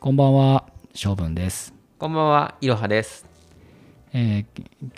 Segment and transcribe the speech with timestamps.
[0.00, 1.74] こんばんは、しょうぶんです。
[1.98, 3.26] こんばんは、いろはです。
[4.12, 4.46] えー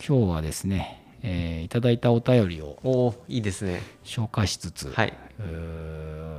[0.07, 3.81] 今日はですね、えーいただいたお便りをおお、いいですね。
[4.05, 5.13] 紹介しつつ、はい。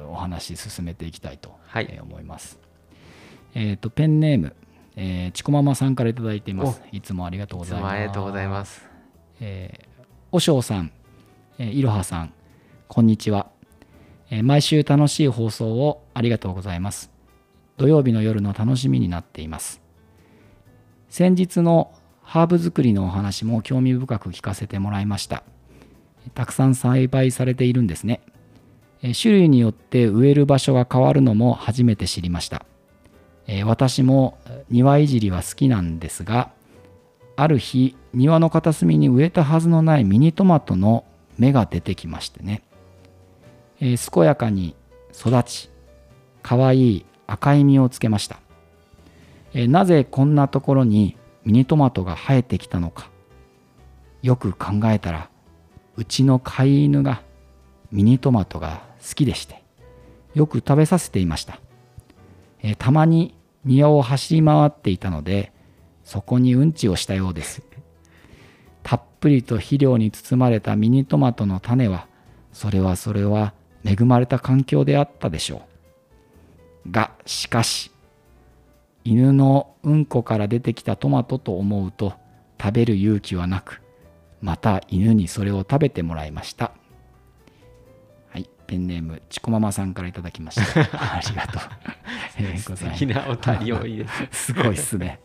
[0.09, 2.59] お話進めていきたいと、はいえー思います。
[3.55, 4.55] えっ、と、ペンネーム、
[4.95, 6.81] えー、ちこままさんからいただいています。
[6.91, 7.83] いつもありがとうございます。
[7.83, 8.87] もありがとうございます。
[9.39, 9.89] えー
[10.31, 10.91] おしょうさん、
[11.57, 12.33] えーいろはさん、
[12.87, 13.47] こんにちは、
[14.29, 17.09] えー毎週楽しい放送をありがとうございます。
[17.79, 19.81] 土曜日の夜の楽しみになっています。
[21.07, 25.43] 先日のハーブ作りのお話も興味深く聞かせてもらいました。
[26.35, 28.19] たくさん栽培されているんですね。
[29.19, 32.65] 種類によって植える場所が変わるのも初めて知りました。
[33.65, 34.37] 私も
[34.69, 36.51] 庭いじりは好きなんですが、
[37.37, 41.05] ある日庭の片隅に植えたはずのないミニトマトの
[41.37, 42.61] 芽が出てきましてね、
[43.79, 44.75] え健やかに
[45.13, 45.69] 育ち
[46.43, 48.39] かわいい赤い実をつけました、
[49.53, 53.09] えなぜこんなところにミニトマトが生えてきたのか
[54.21, 55.29] よく考えたら
[55.95, 57.21] うちの飼い犬が
[57.91, 59.63] ミニトマトが好きでして
[60.33, 61.59] よく食べさせていました、
[62.77, 63.35] たまに
[63.65, 65.51] 庭を走り回っていたので
[66.09, 67.61] そこにうんちをしたようです。
[68.81, 72.07] たっぷりと肥料に包まれたミニトマトの種は、
[72.51, 73.53] それはそれは
[73.85, 75.61] 恵まれた環境であったでしょう。
[76.91, 77.91] が、しかし、
[79.03, 82.13] 犬のうんこから出てきたトマトと思うと
[82.61, 83.81] 食べる勇気はなく、
[84.41, 86.71] また犬にそれを食べてもらいました。
[88.29, 90.81] はい、ペンネーム、ちこままさんからいただきました。
[90.93, 91.61] ありがとう。
[92.39, 94.53] え 素敵なお便りをいいです。
[94.53, 95.19] すごいっすね。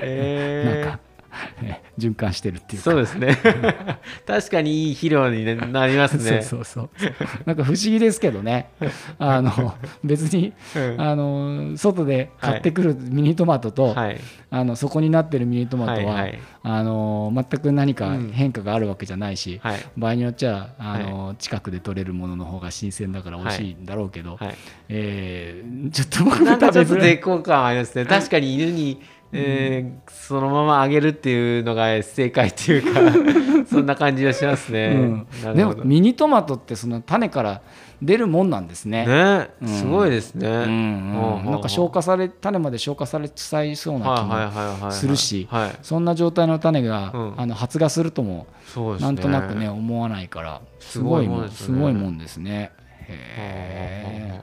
[0.00, 1.15] えなんか、え
[1.98, 2.90] 循環してるっていうか。
[2.90, 3.36] そうですね。
[4.26, 6.42] 確かにいい肥料になりますね。
[6.42, 7.10] そうそうそう。
[7.44, 8.70] なんか不思議ですけどね。
[9.18, 14.20] あの別にうんあの外で買ってくるミニトマトと、はい。
[14.50, 19.78] あのそこになってるミニトマトは、はいはいあの全く何かうん変化があるわけじゃないし、はい。
[19.96, 24.54] 場合によっちゃあの、近くで取れるものの方が新鮮だから美味しいんだろうけど、はい。
[24.88, 26.96] えーちょっと僕なんかちょっと
[27.42, 28.04] 感ありますね。
[28.04, 29.00] 確かに犬に、
[29.32, 33.00] えーそのままあげるっていうのが正解っていうか、
[33.70, 35.24] そんな感じがしますね。
[35.44, 35.54] うん。
[35.54, 37.60] でもミニトマトってその種から
[38.02, 39.06] 出るもんなんですね。
[39.06, 40.48] ね、うんすごいですね。
[40.48, 44.50] うんうんなんか消化され種まで消化されちゃいそうな
[44.80, 48.98] 気もするしはい、そんな状態の種が、うんあの発芽するともね。
[49.00, 52.70] なんとなくね思わないからすごいもんすごいもんですねすごいもんですね。
[53.08, 54.42] へ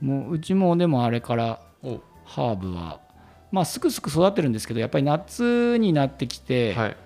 [0.00, 3.00] もううちもでもあれからおハーブは
[3.50, 6.96] まあすくすく育ってるんですけどやっぱり夏になってきて、はい。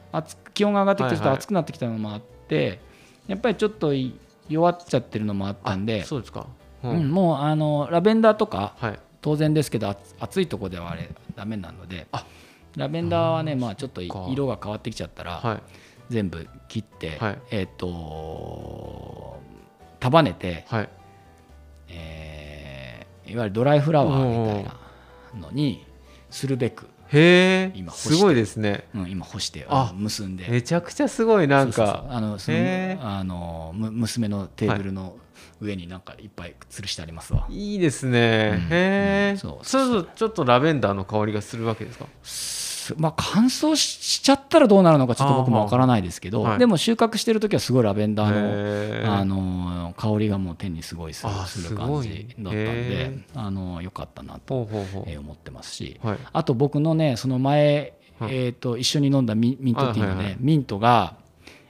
[0.52, 2.80] 気温が上がってきてちょっとはいはい暑くなってきたのもあって、
[3.26, 4.18] やっぱりちょっとい
[4.48, 6.46] 弱っちゃってるのもあったんであそうですか。
[6.82, 8.98] ううん、もうあのラベンダーとかはい。
[9.22, 12.26] 当然ですけど暑暑いとこではあれダメなのであ
[12.76, 15.62] ラベンダーはねまあちょっとか色が変わってきちゃったらはい。
[16.10, 19.40] 全部切って、はいえっ、と
[19.98, 20.88] 束ねて、はい。
[21.88, 22.94] えー
[23.26, 24.76] いわゆるドライフラワーみたいな
[25.40, 25.86] のに
[26.34, 28.88] するべく、へえすごいですね。
[28.92, 32.58] うん、今干してあ結んでめちゃくちゃすごいなんかあのその
[33.00, 35.16] あのむ娘のテーブルの
[35.60, 37.46] 上になんかいっぱい吊るしてありますわ。
[37.48, 38.54] いいですね。
[38.56, 39.30] うんへえ。
[39.34, 42.06] うんそうそうそうちょっとラベンダーの香りがするわけですか？
[42.84, 42.94] す。
[42.96, 48.30] まあ、乾燥しちゃったらどうなるのかちょっと僕もわからないですけど、はいでも収穫してる時はすごいラベンダー
[49.02, 56.00] の,、あの香りがもう手にすごいする感じだったんへであのよかったなと、思ってますし。
[56.02, 56.06] う。
[56.06, 56.18] はい。
[56.32, 58.34] あと僕のねその前、はい。
[58.36, 60.36] えー、と一緒に飲んだミミントティーのね、はいはいはい。
[60.40, 61.16] ミントが、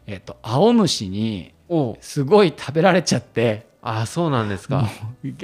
[0.07, 3.74] えー、と青虫におすごい食べられちゃって。
[3.87, 4.89] あそうなんですか。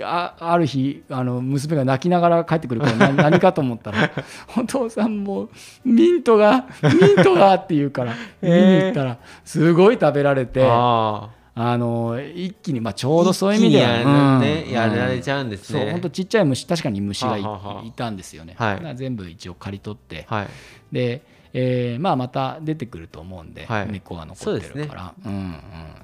[0.02, 4.10] あある日あの娘が泣きながら帰ってくるからな何かと思ったら
[4.56, 5.50] 「お父さんもう
[5.84, 13.22] ミントがミントが」って言うから 見に行ったらすごい食べられてああの一気に、まあ、ちょあ。
[13.22, 15.80] うどそういう意味でやうんやられちゃうんですね。
[15.80, 20.46] そう本当ちっちゃい虫確かに虫がいたんですよね、はいだから全部一応刈り取って、はい。
[20.90, 23.90] で、えーまあ、また出てくると思うんで、はい。
[23.90, 25.14] 根っこが残ってるから。
[25.24, 25.54] うんうん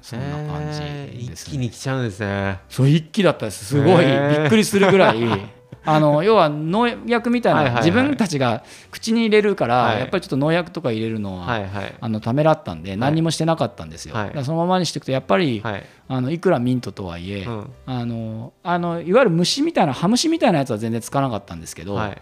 [0.01, 1.51] そんな感じですね。
[1.51, 2.59] 一気に来ちゃうんですね。
[2.69, 3.65] そう一気だったです。
[3.65, 4.11] すごいび
[4.45, 5.17] っくりするぐらい。
[5.85, 7.85] あの要は農薬みたいな、はいはいはい。
[7.85, 9.99] 自分たちが口に入れるから、はい。
[9.99, 11.95] やっぱりちょっと農薬とか入れるのは、はいはい。
[11.99, 14.43] あのためらったんで何にもしてなかったんですよ、はい。
[14.43, 15.85] そのままにしていくとやっぱり、はい。
[16.09, 17.71] あのいくらミントとはいえ、うん。
[17.85, 22.21] あのあのいわゆる虫みたいなハムシみたいなやつは全然つかなかったんですけど、はい。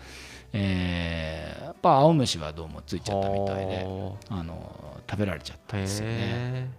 [0.54, 6.70] えーぱ青虫はどうもついちゃったみたいでほあの食べられちゃったんーですよね、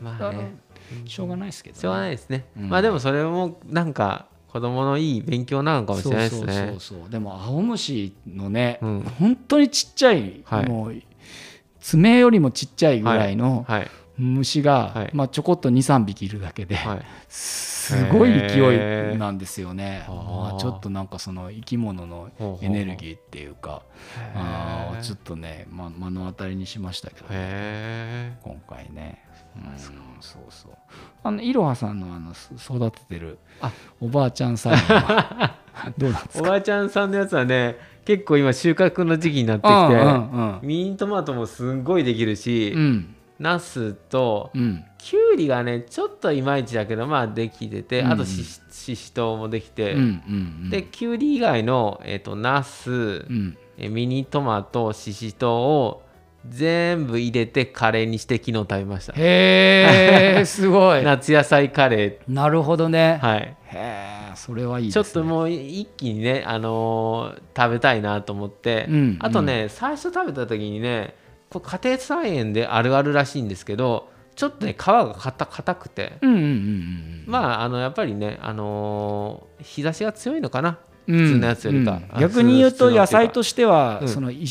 [0.00, 0.56] まあね。
[1.04, 2.44] しょうがないですけど、ね、しょうがないですね。
[2.58, 2.68] うん。
[2.68, 6.52] まあでもそれもなんか子供のいい勉強なのかもしれないですね。
[6.52, 9.00] そうそうそうでも青虫のね、うん。
[9.20, 10.68] 本当にちっちゃい、はい。
[10.68, 10.94] もう
[11.78, 17.73] 爪よりもちっちゃいぐらいのはい虫が、はいまあ、ちょこっと23匹いるだけで、はいす
[18.10, 20.04] ごい勢いなんですよね。
[20.08, 23.82] まあ、ちょっとなんかその生き物のエネルギーっていうか
[24.34, 29.22] あーちょっとね、ま、目の当たりにしましたけど、へえ今回ね。
[29.56, 29.62] うん、
[30.20, 30.72] そうそう
[31.22, 33.70] あのいろはさんのあのす育ててるあ。
[34.00, 35.54] おばあちゃんさんは
[35.96, 36.48] どうなんですか？
[36.48, 44.84] おばあちゃんさんのやつはね結構今収穫の時期になってきて、うんうんミニトマトもすんごいできるし、うんナスとうん。
[44.98, 48.12] きゅうりがねちょっといまいちだけどまあできてて、うん。
[48.12, 52.94] あとしししとうもできて、うんうんできゅうり以外の、えー、とナス、う
[53.32, 53.56] ん。
[53.76, 56.02] えミニトマトししとうを
[56.48, 59.14] 全部入れてカレーにして昨日食べました。
[59.16, 61.02] へえ すごい。
[61.02, 63.40] 夏野菜カレなるほどね、ーはい。
[63.40, 69.16] へえそれはいいね、ょっともう一気にね、あのー食べたいなと思って、うん。
[69.20, 71.14] あとね、最初食べた時にね
[71.60, 76.18] 家庭菜園であるあるらしいんですけどちょっとね皮が硬硬くて、
[77.26, 80.78] まああのやっぱりね、あのー日差しが強いのかな。
[81.06, 81.18] うん。
[81.18, 81.92] 普通のやつよりか。
[81.92, 82.08] うん。
[82.12, 84.08] あ逆に言うと野菜としては、うん。
[84.08, 84.44] そのい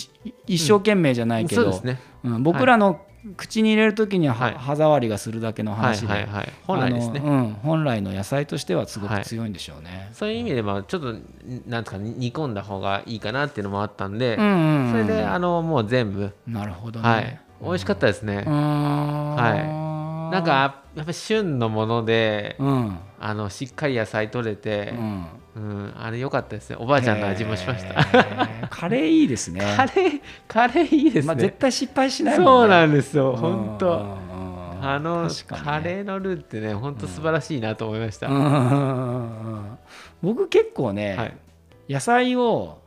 [0.48, 2.00] 一生懸命じゃないけど、そうですね。
[2.24, 2.44] うん。
[2.44, 3.02] 僕らの
[3.38, 4.54] 口に入れる時には、はい。
[4.58, 7.22] 歯触りがするだけのはい話で、はいはい本来ですね。
[7.24, 10.10] うん、本来の野菜としてはすごく強いんでしょうね。
[10.14, 11.14] そういう意味でまあちょっと
[11.68, 16.32] なんですか煮込んだ方がいいかなっていうのもあったんで、うんうんうんそれであのもう全部。
[16.48, 17.10] なるほどね。
[17.10, 17.40] はい。
[17.62, 19.93] 美味しかったですね、は
[20.34, 22.98] なんかやっぱり旬のもので、うん。
[23.26, 25.26] あのしっかり野菜取れてう、ん、
[25.56, 26.76] うんあれ良かったですね。
[26.78, 29.62] おばあちゃんの味もしました、カレーいいですね。
[29.78, 32.52] カレーカレーいいですね、まあ、絶対失敗しないもんね。
[32.52, 33.32] そうなんですよ。
[33.32, 34.18] うん本当
[34.82, 35.30] あの、ね。
[35.48, 38.28] カレーのルーってね本当素晴らしいなと思いました、
[40.22, 41.38] 僕結構ね、はい。
[41.88, 42.83] 野菜を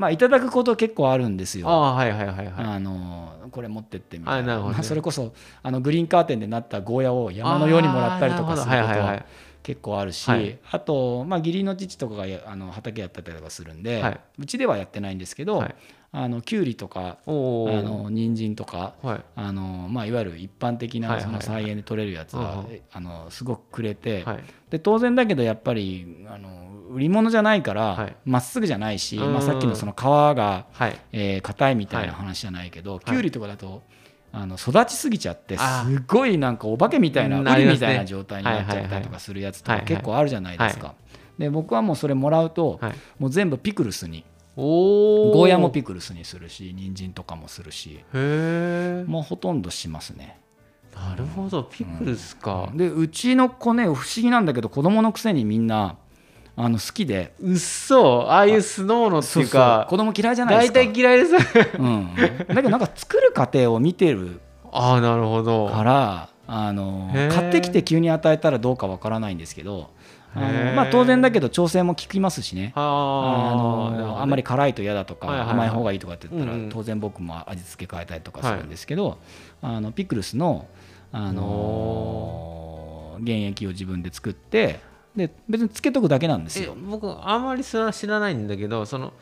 [0.00, 1.68] まあいただくこと結構あるんですよ。
[1.68, 2.52] ああはいはいはいはい。
[2.56, 4.54] あのこれ持ってってみたいな。
[4.54, 4.74] あなるほどね。
[4.76, 9.22] まあそれこそあのグリーンカーテンでなったゴーヤを山のようにもらったりとかすることは
[9.62, 10.58] 結構あるし、はい。
[10.70, 14.20] あと、まあ、義理の父とかがやあの畑やってたりとかするんで、はい。
[14.38, 15.74] うちではやってないんですけど、はい。
[16.12, 19.20] あのきゅうりとかあの人参とかはい。
[19.36, 24.40] あの、まあ、いわゆる一般的なその菜園で取れるやつは、あのすごくくれて、はい。
[24.70, 28.16] で当然だけどやっぱりあの売り物じゃないからはい。
[28.24, 29.32] ま、っすぐじゃないし、うん。
[29.32, 30.98] まあ、さっきのその皮がはい。
[31.12, 32.22] えー硬いみたいなはい。
[32.22, 33.00] 話じゃないけど、い。
[33.00, 33.82] きゅうりとかだと
[34.32, 35.64] あの育ちすぎちゃってす
[36.06, 40.94] ごいなんかお化けみたいなうんウリみたいな状態になっちゃったりとかするやつとか結構あるじゃないですか。
[41.38, 42.94] で僕はもうそれもらうと、はい。
[43.18, 44.24] もう全部ピクルスに
[44.56, 50.38] ゴーヤもピクルスにするし人参とかもするしもうほとんどしますね。
[50.94, 55.96] なるほどピクルスか、でうちの子ね不思議なんだけど子供のくせにみんな
[56.64, 57.32] あの好きで。
[57.40, 60.78] うっそああいうスノーのっていうか子供嫌いじゃないですか。
[60.80, 61.32] 大体嫌いです
[61.78, 62.14] うん、
[62.48, 64.40] だけどなんか作る過程を見てる。
[64.72, 65.68] ああなるほど。
[65.68, 69.90] からあの買ってきて急に与えたらどうかわからないんですけど
[70.34, 72.72] あの、まあ、当然だけど調整も効きますしね。
[72.74, 79.18] あのあんまり辛いと嫌だとか、甘い方がいいとかって言ったら、当然僕も味付け変えたりとかするんですけど、
[79.62, 80.66] あのピクルスの、
[81.12, 84.80] あの原液を自分で作って
[85.16, 86.74] で別につけとくだけなんですえよ。
[86.74, 89.12] 僕あんまりそれは知らないんだけどその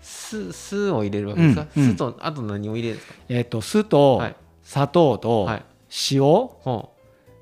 [0.00, 1.90] 酢酢を入れるわけですか、うんうん。
[1.90, 3.14] 酢とあと何を入れるんですか？
[3.28, 4.36] えっと酢とはい。
[4.62, 5.62] 砂糖とはい。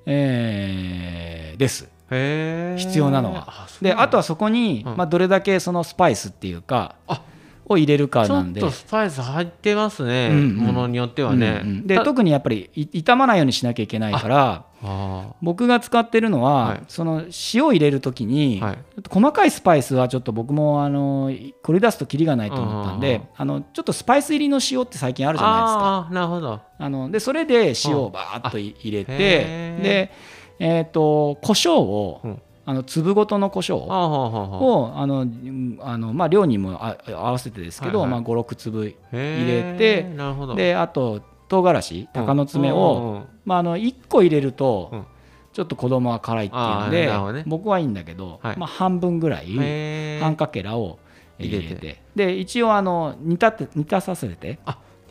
[0.06, 1.88] えーです。
[2.10, 3.66] 必要なのは。
[3.80, 4.96] であとはそこに、うん。
[4.96, 7.22] まあ、どれだけそのスパイスっていうかあ
[7.66, 8.60] を入れるかちょっなんで。
[8.60, 10.56] とスパイス入ってますね、うんうん。
[10.56, 16.82] ものによってはね、うんうんでた特にやっぱりい傷まないようにしなきゃいけないからあ僕が使ってるのは、はい。
[16.88, 18.74] その塩を入れる時に、はい。
[18.74, 26.08] ちょっと細かいスパイスはちょっと僕もあのこれ出すとキリがないと思ったんで、あのちょっとスパイス入りの塩って最近あるじゃないですか。
[26.10, 26.60] あなるほど。
[26.78, 30.12] あのでそれで塩をバーッとい入れてで、
[30.58, 38.20] えー、と胡椒を、うんあの粒ごとの胡椒をあのうんあの、まあ、量にもあ合わせてですけど、はいはい。
[38.22, 40.54] まあ、56粒入れてなるほど。
[40.54, 45.06] であと唐辛子鷹の爪を、まあ、あの1個入れると、うん。
[45.52, 47.44] ちょっと子供は辛いっていうんあーで、ね。
[47.46, 48.58] 僕はいいんだけど、はい。
[48.58, 50.98] まあ、半分ぐらい半かけらを
[51.38, 52.02] 入れてて。
[52.16, 54.58] で一応あの煮立て煮立たせて、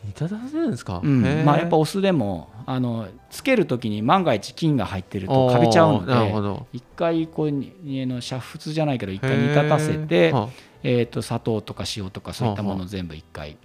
[0.04, 1.44] 煮立たせるんですか、うん。
[1.44, 6.66] まあ、やっぱお酢でもあのつける時に万が一菌が入ってるとカビちゃうのでど。
[6.72, 10.34] 一回こうにあの煮沸じゃないけど一回煮立たせて
[10.86, 13.56] えー、と砂糖とか塩とかそういったものを全部一回、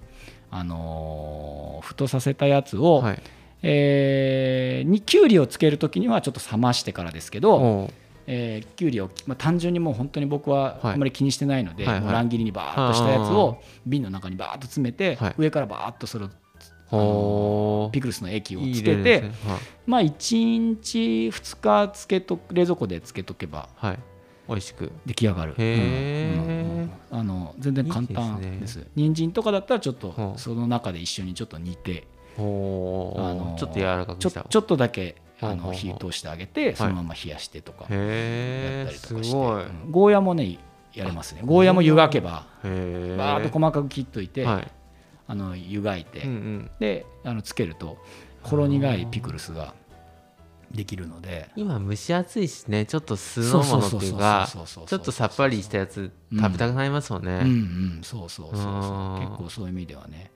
[0.50, 3.22] あのー沸騰させたやつを、はい。
[3.62, 7.90] えーにきゅうりをつける時にはちょっと冷ましてからですけど、
[8.32, 10.94] えー、きゅうりを、まあ、単純にもう本当に僕ははい。
[10.94, 15.36] あんまり気にしてないので、はい乱切りにバーッとしたやつを瓶の中にバーッと詰めて、はい。
[15.38, 16.26] 上からバーッとそれ
[16.92, 19.32] をピクルスの液をいいつけて、例ですね。
[19.88, 24.00] まあ1日2日つけと冷蔵庫でつけとけばはい、はい、
[24.48, 24.92] 美味しく。
[25.08, 26.44] 出来上がる、へー。
[26.44, 32.06] うんうんうんあの全然簡単いいでですす人参とかだったらちょっとその中で一緒にちょっと煮て、
[32.38, 39.36] ちょっと柔らかくちょっとだけあの火通してあげてそのまま冷やしてとかやったりとかして、
[39.90, 40.60] ゴーヤもね
[40.94, 44.68] やれますねゴーヤも湯がけばバーッと細かく切っといて、はい。
[45.28, 46.72] あの湯がいて、うんうん。
[46.80, 47.98] であのつけると
[48.42, 49.76] ほろ苦いピクルスが
[50.72, 51.50] できるので。
[51.56, 57.44] 今蒸し暑いしねちょっと酢の物っていうかちょっとさっぱりしたやつ食べたくなりますもんうんうね
[58.00, 58.64] んそうそうそうそう。
[58.64, 59.20] うん。
[59.20, 60.32] 結構そういう意味ではね。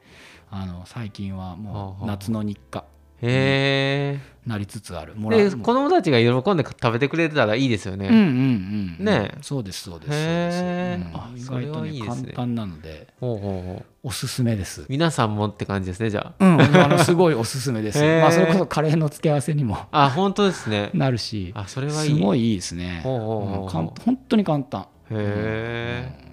[0.51, 2.03] あの最近ははあもはあ。
[2.03, 2.85] う夏の日課
[3.23, 5.15] へなりつつある。
[5.15, 5.57] もえでらう。
[5.57, 8.07] 子供たちが喜んで食べてくれてたらいいですよね。
[8.07, 9.05] うんうんうんうん。
[9.05, 9.31] ね。
[9.41, 10.59] そうですそうですそうへです。
[10.63, 11.11] えうん。
[11.11, 12.33] 意あそれ外とねはいいですね。
[12.33, 13.07] 簡単なので。
[13.19, 13.85] ほうほうほう。
[14.03, 14.85] おすすめです。
[14.89, 16.45] 皆さんもって感じですねじゃあ。
[16.45, 17.99] うんあのすごいおすすめです。
[18.03, 20.91] まあそれこそカレーの付け合わせにもあ本当ですね。
[20.93, 21.51] なるし。
[21.55, 22.09] あそれはいい。
[22.09, 22.99] すごいいいですね。
[23.03, 23.19] ほう
[23.69, 24.81] ほん本当に簡単。
[24.81, 26.23] へえ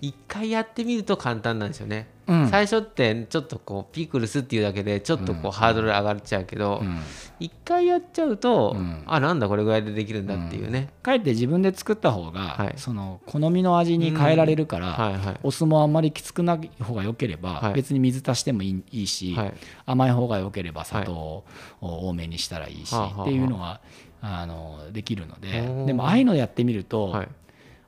[0.00, 2.48] 一回やってみると簡単なんですよねうん。
[2.48, 6.98] 最初ってちょっとこうピクルスっていうだけでちょっとこうハードル上がっちゃうけどうん。
[7.40, 9.02] 一回やっちゃうとうん。
[9.06, 10.90] あなんだこれぐらいでできるんだっていうね。
[11.02, 12.74] かえって自分で作った方が、はい。
[12.76, 15.36] その好みの味に変えられるから、はいはい。
[15.42, 17.74] お酢もあんまりきつくない方が良ければ、はい。
[17.74, 19.54] 別に水足してもいいいいし、はい。
[19.86, 21.44] 甘い方が良ければ砂糖を
[21.80, 23.80] 多めにしたらいいし、っていうのは
[24.20, 27.28] あのできるのででもああいうのやってみると、はい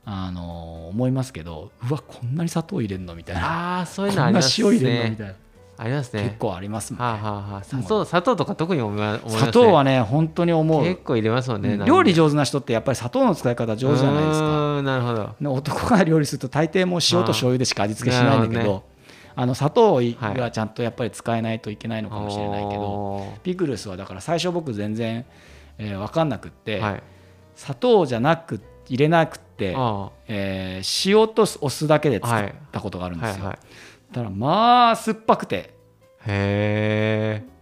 [0.09, 3.79] あの思いますけどうわこんなに砂糖入れんのみたいな。
[3.79, 5.35] ああそういうこんなのあります塩入れんのみねたいな、
[5.79, 6.23] ありますね。
[6.23, 9.31] 結構ありますもんね、はあはあはあ砂糖砂糖とか特に思いますね。
[9.31, 10.85] 砂糖はね本当に思う。
[10.85, 14.83] 結構入れますもんね料理上上手な人ってやっぱり砂糖の使い方上手じゃないですか。
[14.83, 15.35] なるほど。
[15.41, 18.83] で男が料理すると大抵もう塩と醤油でしか味付けしないんだけどなるほ
[19.39, 25.27] あの砂糖はちゃんとやっぱり使えないといけないのかもしれないけど、おピクルスはだから最初僕全然、
[25.77, 27.03] えー分かんなくって、ーはい。
[27.55, 33.59] 砂糖じゃなく入れなくって、あえー塩とお酢だけで作ったことがあるんですよ、ーはいはい。
[34.13, 35.75] だからまあ酸っぱくて。
[36.29, 37.57] へえ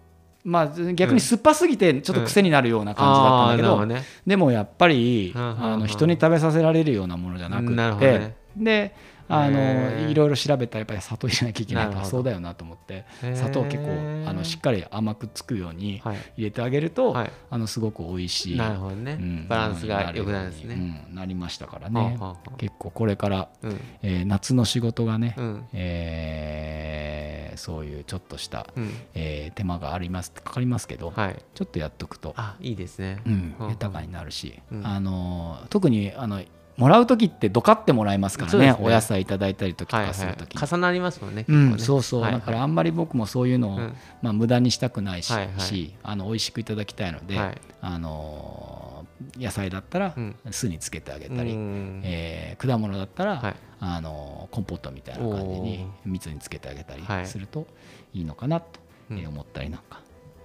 [0.45, 4.05] まあ逆に酸っぱすぎてちょっと癖になるような感じだったんだけど,、あーなるほどね。
[4.27, 8.37] でもやっぱり、うんうんうんあの人に食べさせられるようなものじゃなくて、どね。
[8.57, 8.95] で
[9.29, 10.11] あへのー。
[10.11, 13.05] いろいろ調べたらやっぱり砂糖入れなきゃいけないからそうだよなと思って
[13.35, 13.91] 砂糖結構
[14.29, 16.17] あのしっかり甘くつくようにはい。
[16.37, 17.33] 入れてあげると、はい。
[17.51, 19.17] あのすごく美味しい、なるほどね。
[19.21, 20.75] うんバランスが良くなるんですね。
[20.75, 22.51] ようんなりましたからはねあはあはあ。
[22.57, 23.81] 結構これから、うん。
[24.03, 25.65] えー夏の仕事がね、うん。
[25.73, 28.91] えーそういうちょっとした、うん。
[29.15, 31.37] えー手間がありますかかりますけど、はい。
[31.55, 33.21] ちょっとやっとくと、あいいですね。
[33.25, 34.87] うんうん豊かになるし、うん。
[34.87, 36.43] あの特にあの
[36.77, 38.59] もらう時ってどかってもらえますからね。
[38.59, 38.77] ね。
[38.81, 42.33] お野菜いただいたりとかはいはいする時、重なりますもんねうん、そうそう、はい。
[42.33, 43.95] はいだからあんまり僕もそういうのを、うん。
[44.23, 45.95] まあ、無駄にしたくないし,、はいはい。
[46.03, 47.61] あの美味しくいただきたいので、はい。
[47.81, 50.37] あの野菜だったらうん。
[50.51, 52.01] 酢につけてあげたり、うん。
[52.05, 53.55] えー果物だったら、はい。
[53.81, 57.27] あのコンポートみたいな感じに蜜につけてあげたりはい。
[57.27, 57.67] すると
[58.13, 60.01] いいのかなと思ったりなんか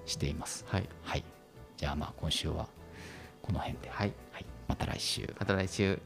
[0.05, 0.65] しています。
[0.67, 0.89] はい。
[1.03, 1.23] はい、
[1.77, 2.67] じゃあまあ今週は
[3.41, 4.13] この辺で、はい。
[4.31, 5.33] はい、また来週。
[5.39, 5.99] また来週